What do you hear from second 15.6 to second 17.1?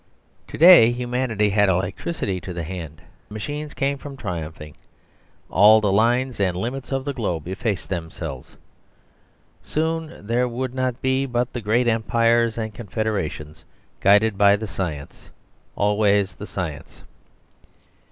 always the science.